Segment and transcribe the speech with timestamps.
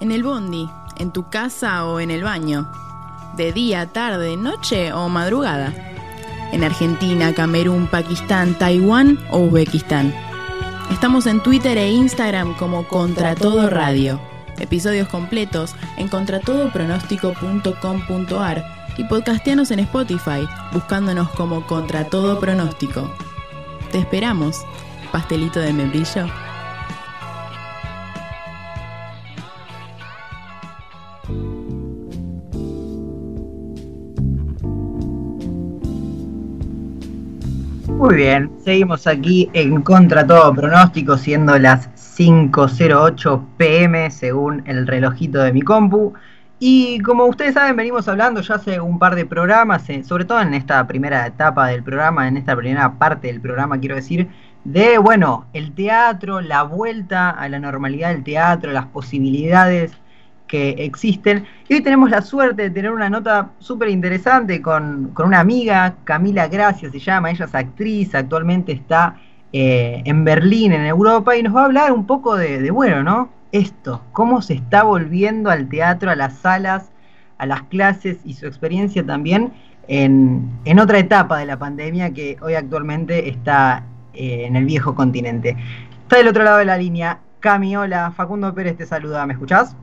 [0.00, 2.72] En el bondi, en tu casa o en el baño.
[3.36, 5.74] De día, tarde, noche o madrugada.
[6.52, 10.14] En Argentina, Camerún, Pakistán, Taiwán o Uzbekistán.
[10.90, 14.18] Estamos en Twitter e Instagram como Contra Todo Radio.
[14.58, 18.64] Episodios completos en contratodopronóstico.com.ar
[18.96, 23.14] y podcastianos en Spotify, buscándonos como Contra Todo Pronóstico.
[23.92, 24.64] Te esperamos,
[25.12, 26.24] pastelito de membrillo.
[38.00, 45.40] Muy bien, seguimos aquí en contra todo pronóstico, siendo las 5.08 pm según el relojito
[45.40, 46.14] de mi compu.
[46.58, 50.40] Y como ustedes saben, venimos hablando ya hace un par de programas, eh, sobre todo
[50.40, 54.28] en esta primera etapa del programa, en esta primera parte del programa, quiero decir,
[54.64, 59.92] de, bueno, el teatro, la vuelta a la normalidad del teatro, las posibilidades
[60.50, 61.46] que existen.
[61.68, 66.48] Y hoy tenemos la suerte de tener una nota súper interesante con, una amiga, Camila
[66.48, 69.16] Gracia se llama, ella es actriz, actualmente está
[69.52, 73.30] eh, en Berlín, en Europa, y nos va a hablar un poco de, bueno, ¿no?
[73.52, 76.90] Esto, cómo se está volviendo al teatro, a las salas,
[77.38, 79.52] a las clases y su experiencia también
[79.86, 83.84] en, otra etapa de la pandemia que hoy actualmente está
[84.14, 85.56] eh, en el viejo continente.
[86.02, 89.76] Está del otro lado de la línea Cami, hola, Facundo Pérez te saluda, ¿me escuchás?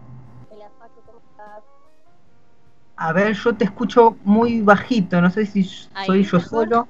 [2.97, 6.87] A ver, yo te escucho muy bajito, no sé si soy yo solo.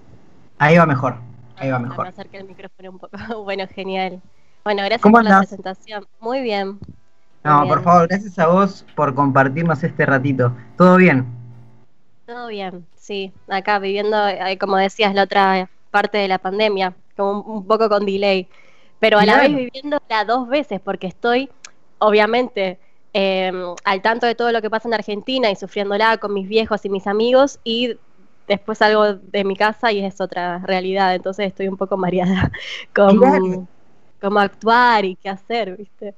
[0.57, 1.17] Ahí va mejor,
[1.57, 2.07] ahí va mejor.
[2.31, 3.17] Me el micrófono un poco.
[3.43, 4.21] bueno, genial.
[4.63, 6.07] Bueno, gracias por la presentación.
[6.21, 6.79] Muy bien.
[7.43, 10.55] no, por favor, gracias a vos por compartirnos este ratito.
[10.77, 11.25] ¿Todo bien?
[12.25, 13.33] Todo bien, sí.
[13.49, 18.05] Acá viviendo, eh, como decías, la otra parte de la pandemia, como un poco con
[18.05, 18.47] delay.
[18.99, 21.49] Pero a la vez viviéndola dos veces, porque estoy,
[21.99, 22.79] obviamente,
[23.13, 26.85] Em, al tanto de todo lo que pasa en Argentina y sufriéndola con mis viejos
[26.85, 27.97] y mis amigos y
[28.47, 32.51] después salgo de mi casa y es otra realidad, entonces estoy un poco mareada
[32.95, 33.67] con
[34.21, 36.15] cómo actuar y qué hacer, ¿viste?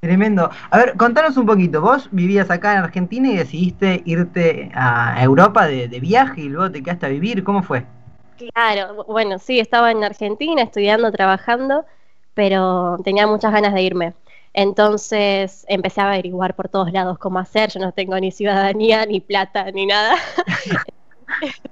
[0.00, 0.48] Tremendo.
[0.70, 1.80] A ver, contanos un poquito.
[1.80, 6.70] Vos vivías acá en Argentina y decidiste irte a Europa de, de viaje y luego
[6.70, 7.42] te quedaste a vivir.
[7.42, 7.84] ¿Cómo fue?
[8.36, 11.84] Claro, bueno, sí, estaba en Argentina estudiando, trabajando,
[12.34, 14.14] pero tenía muchas ganas de irme.
[14.54, 17.70] Entonces empecé a averiguar por todos lados cómo hacer.
[17.70, 20.16] Yo no tengo ni ciudadanía, ni plata, ni nada.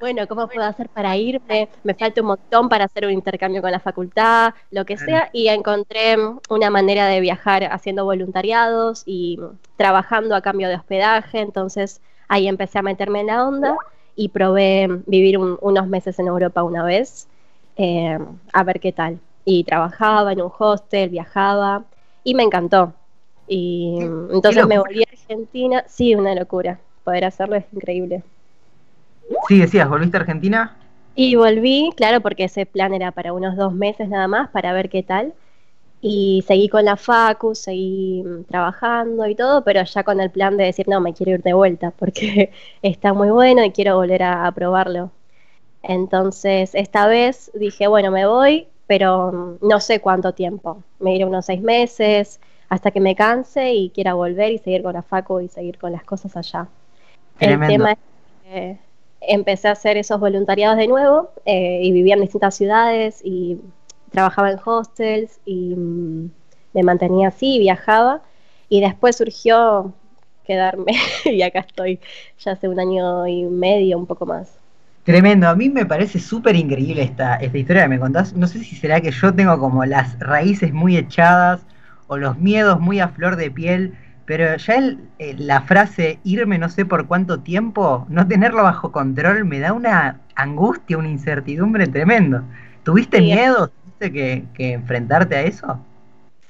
[0.00, 1.68] bueno, ¿cómo puedo hacer para irme?
[1.84, 5.30] Me falta un montón para hacer un intercambio con la facultad, lo que sea.
[5.32, 6.16] Y encontré
[6.48, 9.38] una manera de viajar haciendo voluntariados y
[9.76, 11.40] trabajando a cambio de hospedaje.
[11.40, 13.76] Entonces ahí empecé a meterme en la onda
[14.16, 17.28] y probé vivir unos meses en Europa una vez,
[17.76, 18.18] eh,
[18.52, 19.20] a ver qué tal.
[19.44, 21.84] Y trabajaba en un hostel, viajaba
[22.24, 22.94] y me encantó.
[23.46, 26.78] Y entonces me volví a Argentina, sí, una locura.
[27.04, 28.22] Poder hacerlo es increíble.
[29.48, 30.76] Sí, decías, ¿volviste a Argentina?
[31.14, 34.88] Y volví, claro, porque ese plan era para unos dos meses nada más, para ver
[34.88, 35.34] qué tal.
[36.00, 40.56] Y seguí con la facu, seguí mm, trabajando y todo, pero ya con el plan
[40.56, 42.52] de decir, no, me quiero ir de vuelta, porque
[42.82, 45.10] está muy bueno y quiero volver a probarlo.
[45.82, 50.82] Entonces, esta vez dije, bueno, me voy, pero mm, no sé cuánto tiempo.
[51.00, 54.94] Me iré unos seis meses hasta que me canse y quiera volver y seguir con
[54.94, 56.68] la facu y seguir con las cosas allá.
[57.38, 57.98] El tema es
[58.44, 58.78] que
[59.20, 63.58] empecé a hacer esos voluntariados de nuevo eh, y vivía en distintas ciudades y
[64.10, 66.30] trabajaba en hostels y mm,
[66.72, 68.22] me mantenía así, viajaba
[68.68, 69.92] y después surgió
[70.44, 70.92] quedarme
[71.24, 72.00] y acá estoy
[72.38, 74.61] ya hace un año y medio, un poco más.
[75.04, 78.34] Tremendo, a mí me parece súper increíble esta, esta historia que me contás.
[78.34, 81.66] No sé si será que yo tengo como las raíces muy echadas
[82.06, 83.94] o los miedos muy a flor de piel,
[84.26, 88.92] pero ya el, eh, la frase irme no sé por cuánto tiempo, no tenerlo bajo
[88.92, 92.44] control, me da una angustia, una incertidumbre tremendo.
[92.84, 93.70] ¿Tuviste miedo?
[93.70, 95.78] ¿Tuviste que, que enfrentarte a eso?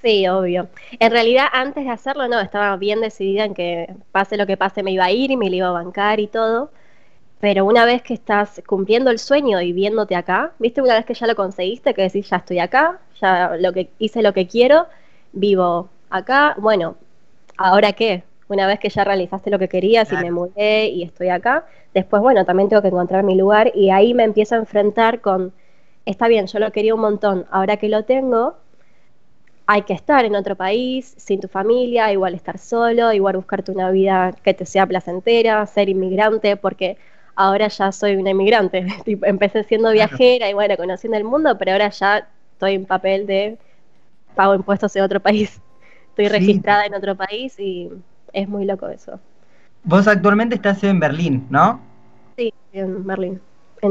[0.03, 0.69] Sí, obvio.
[0.99, 4.83] En realidad, antes de hacerlo, no, estaba bien decidida en que pase lo que pase,
[4.83, 6.71] me iba a ir y me lo iba a bancar y todo
[7.43, 10.81] pero una vez que estás cumpliendo el sueño y viéndote acá, ¿viste?
[10.81, 14.23] Una vez que ya lo conseguiste, que decís, ya estoy acá, ya lo que hice
[14.23, 14.87] lo que quiero,
[15.33, 16.95] vivo acá, bueno,
[17.57, 18.23] ¿ahora qué?
[18.47, 22.23] Una vez que ya realizaste lo que querías y me mudé y estoy acá, después,
[22.23, 25.53] bueno, también tengo que encontrar mi lugar y ahí me empiezo a enfrentar con,
[26.07, 28.55] está bien, yo lo quería un montón, ahora que lo tengo,
[29.67, 33.91] hay que estar en otro país, sin tu familia, igual estar solo, igual buscarte una
[33.91, 36.99] vida que te sea placentera, ser inmigrante, porque
[37.37, 38.87] ahora ya soy una inmigrante.
[39.07, 43.59] empecé siendo viajera y bueno, conociendo el mundo, pero ahora ya estoy en papel de
[44.35, 45.61] pago impuestos en otro país.
[46.11, 47.91] Estoy registrada en otro país y
[48.35, 49.19] es muy loco eso.
[49.83, 51.81] Vos actualmente estás en Berlín, ¿no?
[52.37, 53.41] Sí, en Berlín.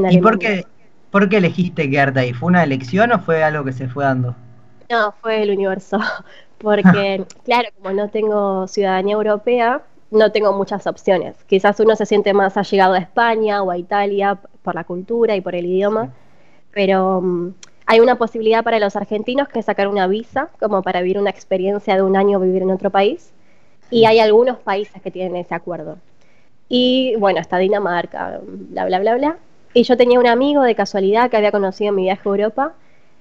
[0.08, 0.64] ¿Y por qué,
[1.10, 2.32] por qué elegiste quedarte ahí?
[2.32, 4.36] ¿Fue una elección o fue algo que se fue dando?
[4.88, 5.98] No, fue el universo.
[6.58, 11.34] Porque, claro, como no tengo ciudadanía europea, no tengo muchas opciones.
[11.46, 15.40] Quizás uno se siente más allegado a España o a Italia por la cultura y
[15.40, 16.12] por el idioma,
[16.72, 17.54] pero mm,
[17.86, 21.96] hay una posibilidad para los argentinos que sacar una visa como para vivir una experiencia
[21.96, 23.32] de un año vivir en otro país
[23.90, 25.98] y hay algunos países que tienen ese acuerdo.
[26.68, 29.36] Y bueno, está Dinamarca, bla, bla, bla, bla.
[29.74, 32.72] Y yo tenía un amigo de casualidad que había conocido en mi viaje a Europa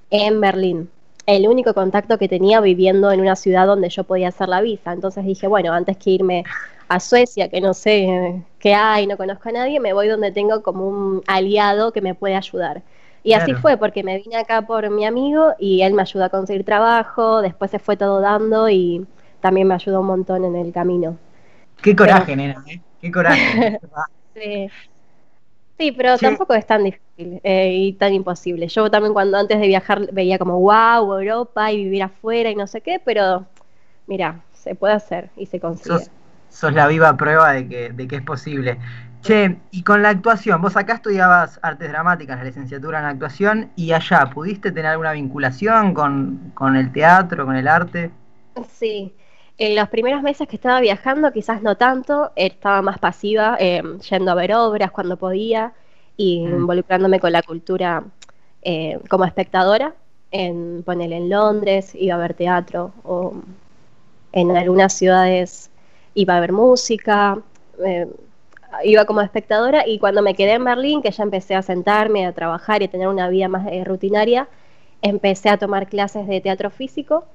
[0.10, 0.90] en Berlín.
[1.26, 4.94] El único contacto que tenía viviendo en una ciudad donde yo podía hacer la visa.
[4.94, 6.44] Entonces dije, bueno, antes que irme
[6.92, 10.62] a Suecia, que no sé qué hay, no conozco a nadie, me voy donde tengo
[10.62, 12.82] como un aliado que me puede ayudar.
[13.24, 16.30] Y así fue, porque me vine acá por mi amigo y él me ayudó a
[16.30, 19.06] conseguir trabajo, después se fue todo dando y
[19.40, 21.18] también me ayudó un montón en el camino.
[21.82, 22.82] Qué coraje, nena, ¿eh?
[23.00, 23.80] Qué coraje.
[24.36, 24.70] sí.
[25.80, 25.92] sí.
[25.94, 28.68] pero tampoco es tan difícil eh, y tan imposible.
[28.68, 32.68] Yo también cuando antes de viajar veía como, wow, Europa y vivir afuera y no
[32.68, 33.46] sé qué, pero
[34.08, 36.12] mira, se puede hacer y se consigue sos
[36.74, 38.78] la viva prueba de que, de que es posible.
[39.22, 43.92] Che, y con la actuación, vos acá estudiabas artes dramáticas, la licenciatura en actuación, y
[43.92, 48.10] allá, ¿pudiste tener alguna vinculación con, el teatro, con el arte?
[48.68, 49.14] Sí,
[49.60, 54.32] en los primeros meses que estaba viajando, quizás no tanto, estaba más pasiva, em, yendo
[54.32, 55.74] a ver obras cuando podía
[56.18, 56.56] y mm.
[56.56, 58.04] involucrándome con la cultura
[58.64, 59.94] eh, como espectadora,
[60.32, 63.36] en ponerle en Londres, iba a ver teatro, o
[64.32, 65.71] en algunas ciudades
[66.14, 67.40] iba a ver música,
[67.84, 68.08] eh,
[68.84, 72.34] iba como espectadora y cuando me quedé en Berlín, que ya empecé a sentarme, a
[72.34, 74.48] trabajar y a tener una vida más eh, rutinaria,
[75.02, 77.26] empecé a tomar clases de teatro físico.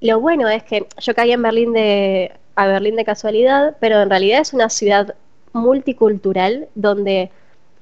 [0.00, 4.10] Lo bueno es que yo caí en Berlín de, a Berlín de casualidad, pero en
[4.10, 5.14] realidad es una ciudad
[5.52, 7.30] multicultural donde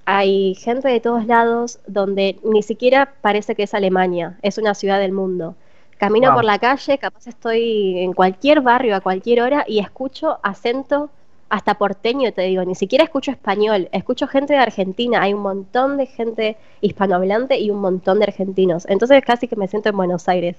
[0.05, 4.99] hay gente de todos lados, donde ni siquiera parece que es Alemania, es una ciudad
[4.99, 5.55] del mundo.
[6.01, 11.11] Camino por la calle, capaz estoy en cualquier barrio a cualquier hora y escucho acento
[11.51, 15.99] hasta porteño, te digo, ni siquiera escucho español, escucho gente de Argentina, hay un montón
[15.99, 20.27] de gente hispanohablante y un montón de argentinos, entonces casi que me siento en Buenos
[20.27, 20.57] Aires.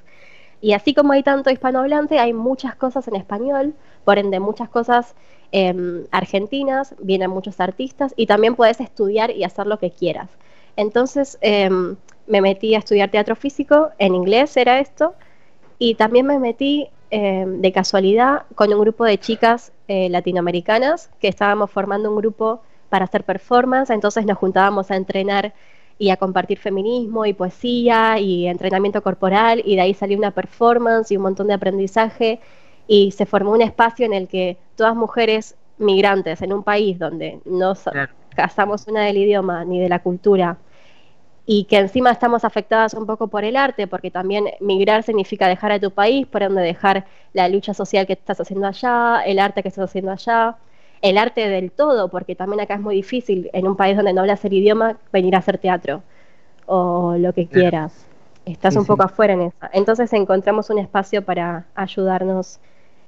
[0.61, 3.73] Y así como hay tanto hispanohablante, hay muchas cosas en español,
[4.05, 5.15] por ende muchas cosas
[5.51, 10.29] em, argentinas, vienen muchos artistas y también puedes estudiar y hacer lo que quieras.
[10.75, 11.95] Entonces em,
[12.27, 15.15] me metí a estudiar teatro físico, en inglés era esto,
[15.81, 21.27] y también me metí eh, de casualidad con un grupo de chicas eh, latinoamericanas que
[21.27, 25.55] estábamos formando un grupo para hacer performance, entonces nos juntábamos a entrenar
[25.97, 29.63] y a compartir feminismo y poesía y entrenamiento corporal.
[29.65, 32.39] Y de ahí salió una performance y un montón de aprendizaje.
[32.87, 37.39] Y se formó un espacio en el que todas mujeres migrantes en un país donde
[37.45, 37.73] no
[38.35, 40.57] casamos una del idioma ni de la cultura
[41.53, 45.73] y que encima estamos afectadas un poco por el arte, porque también migrar significa dejar
[45.73, 49.61] a tu país, por donde dejar la lucha social que estás haciendo allá, el arte
[49.61, 50.55] que estás haciendo allá,
[51.01, 54.21] el arte del todo, porque también acá es muy difícil en un país donde no
[54.21, 56.03] hablas el idioma venir a hacer teatro
[56.67, 58.07] o lo que quieras.
[58.45, 59.57] Estás un poco afuera en eso.
[59.73, 62.61] Entonces encontramos un espacio para ayudarnos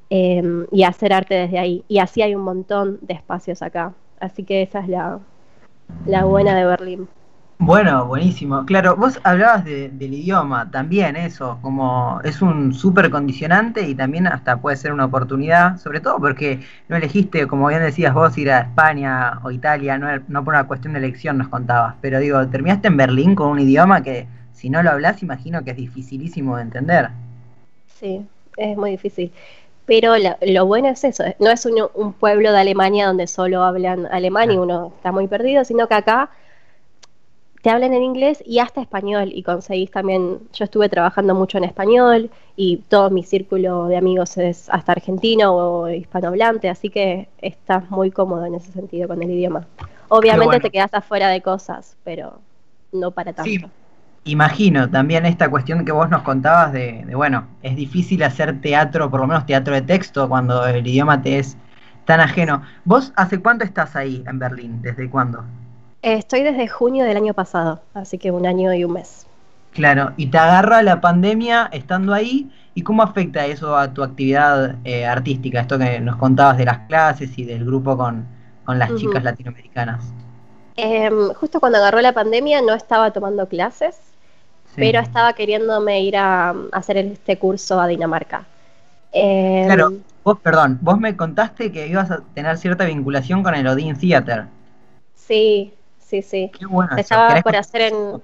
[0.10, 1.86] em, y hacer arte desde ahí.
[1.88, 3.94] Y así hay un montón de espacios acá.
[4.20, 5.20] Así que esa es la,
[6.06, 7.08] la buena de Berlín.
[7.60, 8.66] Bueno, buenísimo.
[8.66, 14.58] Claro, vos hablabas del idioma, también eso, como es un súper condicionante y también hasta
[14.58, 18.62] puede ser una oportunidad, sobre todo porque no elegiste, como bien decías vos, ir a
[18.62, 22.90] España o Italia, no, no por una cuestión de elección nos contabas, pero digo, terminaste
[22.90, 26.64] en Berlín con un idioma que si no lo hablas imagino que es dificilísimo de
[26.64, 27.10] entender.
[27.88, 28.26] Sí,
[28.58, 29.32] es muy difícil.
[29.86, 34.06] Pero lo, bueno es eso, no es un, un, pueblo de Alemania donde solo hablan
[34.06, 36.30] alemán y uno está muy perdido, sino que acá
[37.64, 41.64] te hablan en inglés y hasta español y conseguís también, yo estuve trabajando mucho en
[41.64, 47.90] español y todo mi círculo de amigos es hasta argentino o hispanohablante, así que estás
[47.90, 49.66] muy cómodo en ese sentido con el idioma.
[50.10, 52.42] Obviamente te quedas afuera de cosas, pero
[52.92, 53.50] no para tanto.
[53.50, 53.66] Sí.
[54.26, 59.10] Imagino también esta cuestión que vos nos contabas de, de, bueno, es difícil hacer teatro,
[59.10, 61.56] por lo menos teatro de texto, cuando el idioma te es
[62.04, 62.62] tan ajeno.
[62.84, 64.82] ¿Vos hace cuánto estás ahí en Berlín?
[64.82, 65.46] ¿Desde cuándo?
[66.04, 69.26] Estoy desde junio del año pasado, así que un año y un mes.
[69.72, 74.76] Claro, y te agarra la pandemia estando ahí, ¿y cómo afecta eso a tu actividad
[74.84, 75.62] eh, artística?
[75.62, 78.28] Esto que nos contabas de las clases y del grupo con,
[78.68, 80.04] las chicas latinoamericanas.
[80.76, 83.98] Em, justo cuando agarró la pandemia no estaba tomando clases,
[84.76, 88.44] pero estaba queriéndome ir a, hacer este curso a Dinamarca.
[89.14, 89.94] Em, Claro,
[90.26, 94.48] vos, perdón, vos me contaste que ibas a tener cierta vinculación con el Odin Theater.
[95.16, 95.74] Sí,
[96.22, 96.52] sí, sí.
[96.58, 97.16] Qué bueno Se eso.
[97.16, 98.22] estaba ¿Querés por hacer en.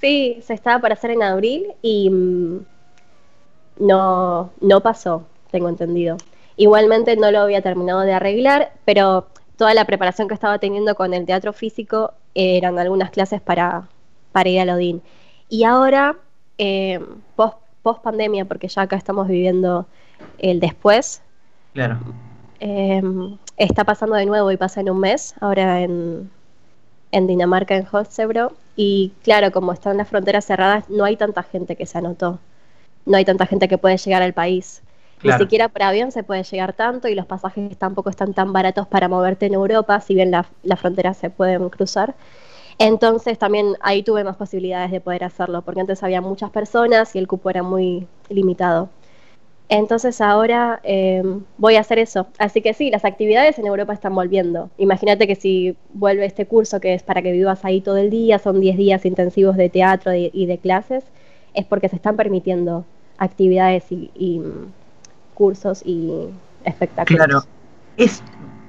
[0.00, 2.60] Sí, se estaba por hacer en abril y mm,
[3.78, 6.16] no, no pasó, tengo entendido.
[6.56, 11.14] Igualmente no lo había terminado de arreglar, pero toda la preparación que estaba teniendo con
[11.14, 13.88] el teatro físico eran algunas clases para,
[14.32, 15.02] para ir al Odín.
[15.48, 16.16] Y ahora,
[16.58, 17.00] eh,
[17.36, 19.86] post, post pandemia, porque ya acá estamos viviendo
[20.38, 21.22] el después,
[21.72, 21.98] Claro.
[22.60, 23.02] eh,
[23.56, 26.30] está pasando de nuevo y pasa en un mes, ahora en,
[27.12, 28.52] en Dinamarca, en Holstebro.
[28.76, 32.38] Y claro, como están las fronteras cerradas, no hay tanta gente que se anotó.
[33.06, 34.82] No hay tanta gente que puede llegar al país.
[35.18, 35.38] Claro.
[35.38, 38.86] Ni siquiera por avión se puede llegar tanto y los pasajes tampoco están tan baratos
[38.86, 42.14] para moverte en Europa, si bien la- las fronteras se pueden cruzar.
[42.78, 47.18] Entonces también ahí tuve más posibilidades de poder hacerlo, porque antes había muchas personas y
[47.18, 48.90] el cupo era muy limitado.
[49.68, 51.22] Entonces ahora eh,
[51.58, 52.28] voy a hacer eso.
[52.38, 54.70] Así que sí, las actividades en Europa están volviendo.
[54.78, 58.38] Imagínate que si vuelve este curso que es para que vivas ahí todo el día,
[58.38, 61.04] son 10 días intensivos de teatro y, de clases,
[61.54, 62.84] es porque se están permitiendo
[63.18, 64.72] actividades y, y, mm,
[65.34, 66.28] cursos y
[66.64, 67.26] espectáculos.
[67.26, 67.42] Claro.
[67.96, 68.22] Es,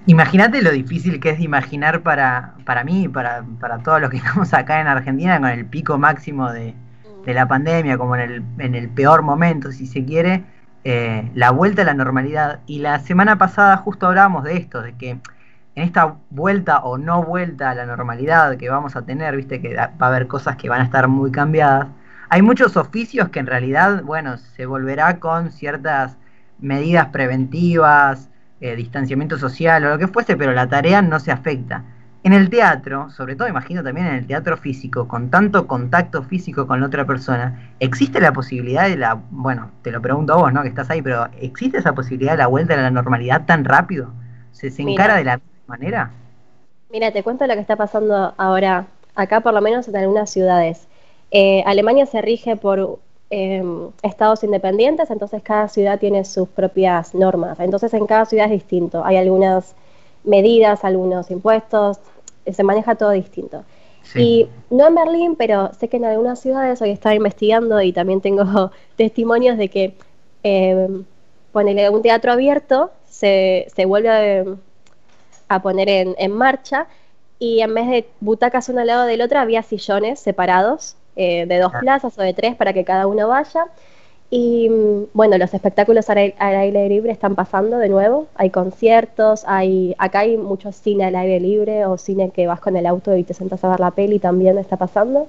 [0.08, 4.18] imagínate lo difícil que es de imaginar para, para mí, para, para todos los que
[4.26, 6.74] estamos acá en Argentina, con el pico máximo de,
[7.24, 10.44] de la pandemia, como en el, en el peor momento, si se quiere,
[10.90, 12.62] eh, la vuelta a la normalidad.
[12.66, 15.22] Y la semana pasada justo hablábamos de esto, de que en
[15.76, 19.92] esta vuelta o no vuelta a la normalidad que vamos a tener, viste que va
[20.00, 21.88] a haber cosas que van a estar muy cambiadas.
[22.30, 26.16] Hay muchos oficios que en realidad, bueno, se volverá con ciertas
[26.58, 28.30] medidas preventivas,
[28.62, 31.84] eh, distanciamiento social o lo que fuese, pero la tarea no se afecta.
[32.28, 36.68] En el teatro, sobre todo imagino también en el teatro físico, con tanto contacto físico
[36.68, 40.52] con la otra persona, ¿existe la posibilidad de la, bueno, te lo pregunto a vos,
[40.52, 40.62] ¿no?
[40.62, 44.10] Que estás ahí, pero ¿existe esa posibilidad de la vuelta a la normalidad tan rápido?
[44.52, 45.06] ¿Se, se Mira.
[45.06, 46.12] encara de la misma manera?
[46.90, 50.86] Mira, te cuento lo que está pasando ahora, acá por lo menos en algunas ciudades.
[51.32, 53.64] Eh, Alemania se rige por eh,
[54.02, 57.58] estados independientes, entonces cada ciudad tiene sus propias normas.
[57.62, 59.06] Entonces en cada ciudad es distinto.
[59.06, 59.76] Hay algunas
[60.26, 62.02] medidas, algunos impuestos,
[62.54, 63.64] se maneja todo distinto.
[64.16, 68.22] Y no en Berlín, pero sé que en algunas ciudades, hoy estaba investigando y también
[68.22, 69.96] tengo testimonios de que
[70.44, 70.88] eh,
[71.52, 74.46] ponele un teatro abierto se, se vuelve a,
[75.50, 76.88] a poner en, en marcha
[77.40, 81.60] y en vez de butacas uno al lado del otro había sillones separados eh, de
[81.60, 81.80] dos Ah.
[81.80, 83.66] plazas o de tres para que cada uno vaya.
[84.30, 84.70] Y
[85.14, 88.28] bueno, los espectáculos al aire, libre están pasando de nuevo.
[88.36, 92.76] Hay conciertos, hay acá hay mucho cine al aire libre o cine que vas con
[92.76, 95.28] el auto y te sentas a ver la peli también está pasando.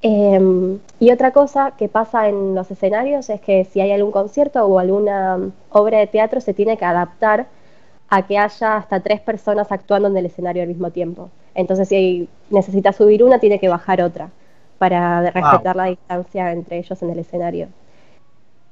[0.00, 4.64] Eh, y otra cosa que pasa en los escenarios es que si hay algún concierto
[4.64, 5.38] o alguna
[5.70, 7.46] obra de teatro se tiene que adaptar
[8.08, 11.30] a que haya hasta tres personas actuando en el escenario al mismo tiempo.
[11.54, 14.30] Entonces si necesita subir una, tiene que bajar otra
[14.78, 17.68] para respetar la distancia entre ellos en el escenario.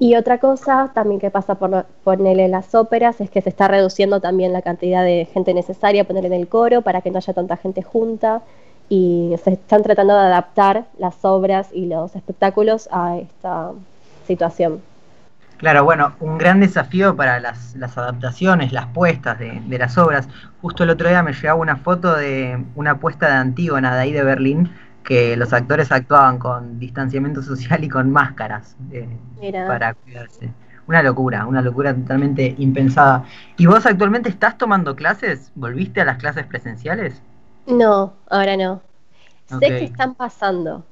[0.02, 4.19] Y otra cosa también que pasa por ponerle las óperas es que se está reduciendo
[4.19, 7.59] también la cantidad de gente necesaria, poner en el coro para que no haya tanta
[7.59, 8.40] gente junta
[8.88, 13.73] y se están tratando de adaptar las obras y los espectáculos a esta
[14.26, 14.80] situación.
[15.59, 20.30] Claro, bueno, un gran desafío para las, las adaptaciones, las puestas de, de las obras.
[20.62, 24.12] Justo el otro día me llegaba una foto de una puesta de Antígona de ahí
[24.12, 24.71] de Berlín,
[25.04, 29.09] que los actores actuaban con distanciamiento social y con máscaras eh,
[29.66, 30.50] para cuidarse.
[30.87, 33.25] Una locura, una locura totalmente impensada.
[33.57, 35.52] ¿Y vos actualmente estás tomando clases?
[35.54, 37.23] ¿Volviste a las clases presenciales?
[37.66, 38.83] No, ahora no.
[39.47, 40.85] Sé que están pasando,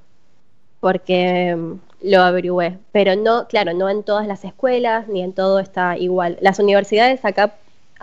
[0.81, 5.61] porque mm, lo averigüé, pero no, claro, no en todas las escuelas, ni en todo
[5.61, 6.39] está igual.
[6.41, 7.55] Las universidades acá,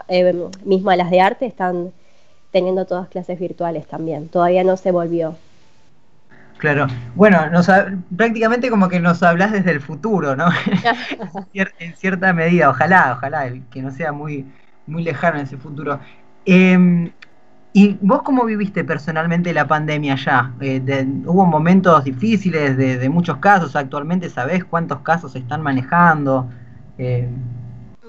[0.08, 0.34] eh,
[0.64, 1.92] mismo las de arte, están
[2.52, 4.30] teniendo todas clases virtuales también.
[4.30, 5.36] Todavía no se volvió.
[6.58, 7.70] Claro, bueno, nos,
[8.16, 10.48] prácticamente como que nos hablas desde el futuro, ¿no?
[11.80, 14.52] En cierta medida, ojalá, ojalá, que no sea muy,
[14.86, 16.00] muy lejano ese futuro.
[16.46, 17.12] Eh,
[17.74, 20.54] ¿Y vos cómo viviste personalmente la pandemia ya?
[20.62, 23.76] Eh, de- ¿Hubo momentos difíciles de, de muchos casos?
[23.76, 26.50] ¿Actualmente sabés cuántos casos se están manejando?
[26.98, 27.28] Eh,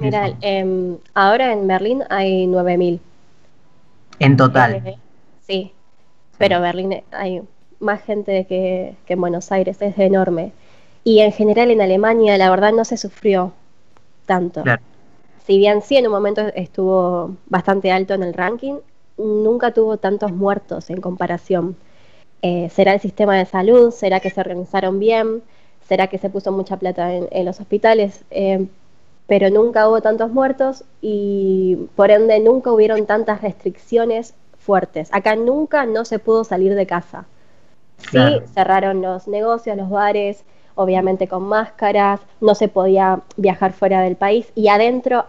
[0.00, 3.00] Mira, em, ahora en Berlín hay 9.000.
[4.18, 4.80] en total.
[5.40, 5.72] Sí,
[6.38, 7.42] pero Berlín hay
[7.80, 10.52] más gente que, que en Buenos Aires, es enorme.
[11.04, 13.52] Y en general en Alemania, la verdad, no se sufrió
[14.26, 14.62] tanto.
[14.62, 14.83] Claro.
[15.47, 18.75] Si bien sí en un momento estuvo bastante alto en el ranking,
[19.16, 21.76] nunca tuvo tantos muertos en comparación.
[22.42, 23.92] Eh, ¿Será el sistema de salud?
[23.92, 25.42] ¿Será que se organizaron bien?
[25.88, 28.25] ¿Será que se puso mucha plata en, en los hospitales?
[28.30, 28.66] Eh,
[29.26, 35.09] pero nunca hubo tantos muertos y por ende nunca hubieron tantas restricciones fuertes.
[35.12, 37.26] Acá nunca no se pudo salir de casa.
[37.98, 38.18] Sí,
[38.54, 44.46] cerraron los negocios, los bares, obviamente con máscaras, no se podía viajar fuera del país
[44.54, 45.24] y adentro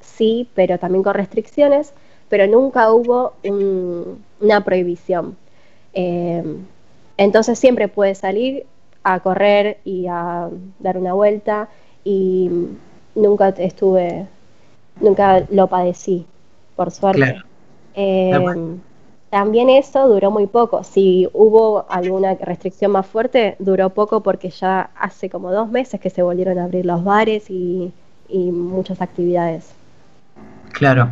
[0.00, 1.92] sí, pero también con restricciones,
[2.28, 3.34] pero nunca hubo
[4.40, 5.36] una prohibición.
[5.92, 6.42] Eh,
[7.16, 8.66] entonces siempre puedes salir
[9.04, 11.68] a correr y a dar una vuelta
[12.04, 12.50] y
[13.14, 14.26] nunca estuve,
[15.00, 16.26] nunca lo padecí,
[16.74, 17.36] por suerte.
[17.94, 18.32] Eh,
[19.30, 20.84] también eso duró muy poco.
[20.84, 26.10] Si hubo alguna restricción más fuerte, duró poco porque ya hace como dos meses que
[26.10, 27.92] se volvieron a abrir los bares y,
[28.28, 29.72] muchas actividades.
[30.72, 31.08] Claro.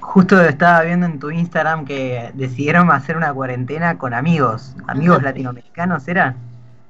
[0.00, 4.74] Justo estaba viendo en tu Instagram que decidieron hacer una cuarentena con amigos.
[4.86, 6.34] ¿Amigos latinoamericanos era?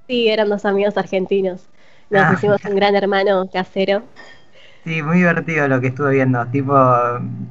[0.06, 1.66] Sí, eran dos amigos argentinos.
[2.10, 2.32] Nos ah.
[2.34, 4.02] hicimos un gran hermano casero.
[4.84, 6.76] Sí, muy divertido lo que estuve viendo, tipo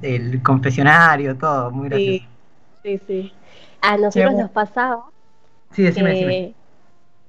[0.02, 2.12] el confesionario, todo, muy gracioso.
[2.20, 2.28] Sí,
[3.08, 3.34] sí.
[3.82, 5.06] A nosotros nos pasaba.
[5.72, 6.54] Sí, decime,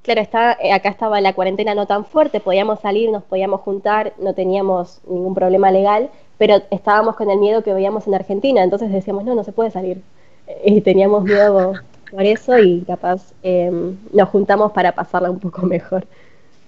[0.03, 4.13] Claro, está, eh, acá estaba la cuarentena no tan fuerte, podíamos salir, nos podíamos juntar,
[4.21, 8.93] no teníamos ningún problema legal, pero estábamos con el miedo que veíamos en Argentina, entonces
[8.93, 10.01] decíamos, no, no se puede salir.
[10.65, 11.73] Y teníamos miedo
[12.09, 16.07] por eso y capaz em, nos juntamos para pasarla un poco mejor.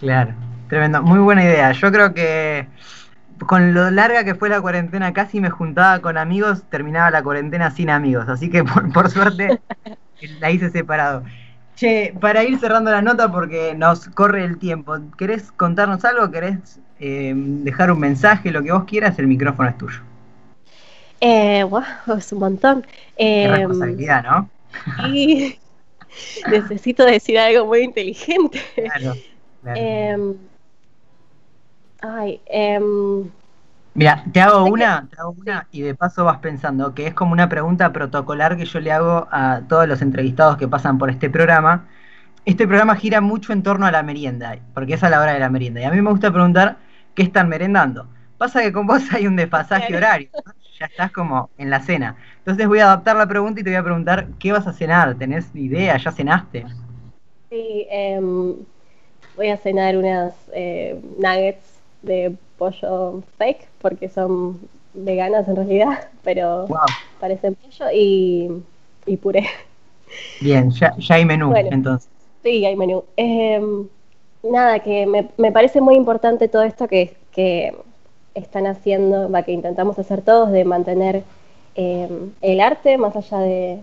[0.00, 0.34] Claro,
[0.68, 1.70] tremendo, muy buena idea.
[1.70, 2.66] Yo creo que
[3.46, 7.70] con lo larga que fue la cuarentena, casi me juntaba con amigos, terminaba la cuarentena
[7.70, 8.28] sin amigos.
[8.28, 9.60] Así que por, suerte
[10.40, 11.24] la hice separado.
[11.76, 16.30] Che, para ir cerrando la nota porque nos corre el tiempo, ¿querés contarnos algo?
[16.30, 18.50] ¿Querés eh, dejar un mensaje?
[18.50, 20.00] Lo que vos quieras, el micrófono es tuyo.
[21.20, 21.82] Eh, wow,
[22.16, 22.86] es un montón.
[23.16, 24.50] Eh, responsabilidad, ¿no?
[25.04, 25.58] Sí,
[26.50, 28.60] necesito decir algo muy inteligente.
[28.74, 29.14] Claro,
[29.62, 29.80] claro.
[29.80, 30.34] Em,
[32.00, 33.30] Ay, em,
[33.98, 37.32] Mira, te hago una, te hago una y de paso vas pensando que es como
[37.32, 41.28] una pregunta protocolar que yo le hago a todos los entrevistados que pasan por este
[41.28, 41.88] programa.
[42.44, 45.40] Este programa gira mucho en torno a la merienda, porque es a la hora de
[45.40, 45.80] la merienda.
[45.80, 46.76] Y a mí me gusta preguntar
[47.16, 48.06] qué están merendando.
[48.38, 50.28] Pasa que con vos hay un desfasaje horario,
[50.78, 52.14] ya estás como en la cena.
[52.38, 55.16] Entonces voy a adaptar la pregunta y te voy a preguntar qué vas a cenar.
[55.16, 55.96] ¿Tenés idea?
[55.96, 56.64] ¿Ya cenaste?
[57.50, 58.54] Sí, em,
[59.36, 64.58] voy a cenar unas eh, nuggets de pollo fake, porque son
[64.94, 66.66] veganas en realidad, pero
[67.20, 68.50] parecen pollo y,
[69.06, 69.46] y, puré.
[70.40, 72.10] Bien, ya, hay menú entonces.
[72.42, 73.04] Sí, hay menú.
[73.16, 73.88] Em,
[74.42, 77.74] nada, que me, me, parece muy importante todo esto que, que
[78.34, 81.24] están haciendo, va, que intentamos hacer todos, de mantener
[81.74, 83.80] em, el arte más allá de,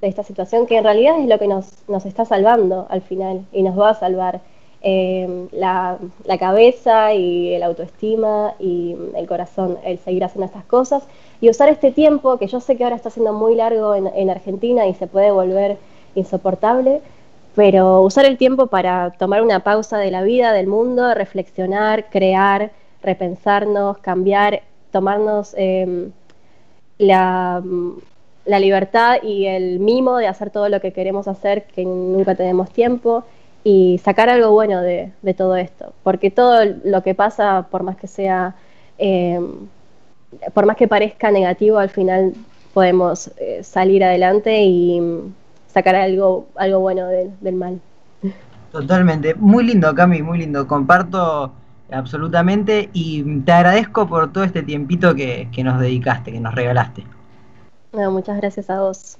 [0.00, 3.44] de, esta situación, que en realidad es lo que nos, nos está salvando al final
[3.52, 4.40] y nos va a salvar.
[4.86, 5.98] Em, la,
[6.38, 11.04] cabeza y el autoestima y el corazón, el seguir haciendo estas cosas
[11.40, 14.86] y usar este tiempo, que yo sé que ahora está siendo muy largo en, Argentina
[14.86, 15.78] y se puede volver
[16.14, 17.00] insoportable,
[17.54, 22.70] pero usar el tiempo para tomar una pausa de la vida, del mundo, reflexionar, crear,
[23.02, 26.12] repensarnos, cambiar, tomarnos em,
[26.98, 27.62] la,
[28.44, 32.70] la libertad y el mimo de hacer todo lo que queremos hacer, que nunca tenemos
[32.70, 33.24] tiempo
[33.64, 38.06] y sacar algo bueno de, todo esto, porque todo lo que pasa, por más que
[38.06, 38.54] sea,
[38.98, 39.40] eh,
[40.52, 42.34] por más que parezca negativo, al final
[42.74, 45.00] podemos eh, salir adelante y
[45.66, 47.80] sacar algo, algo bueno del mal.
[48.70, 51.52] Totalmente, muy lindo Cami, muy lindo, comparto
[51.90, 57.04] absolutamente y te agradezco por todo este tiempito que, que nos dedicaste, que nos regalaste.
[57.92, 59.16] muchas gracias a vos.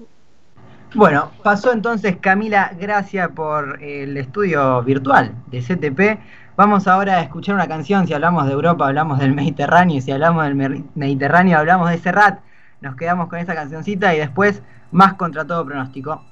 [0.94, 6.20] Bueno, pasó entonces Camila, gracias por el estudio virtual de CTP.
[6.56, 10.44] Vamos ahora a escuchar una canción, si hablamos de Europa hablamos del Mediterráneo, si hablamos
[10.44, 12.38] del Mediterráneo hablamos de Serrat.
[12.80, 16.24] Nos quedamos con esta cancioncita y después más contra todo pronóstico.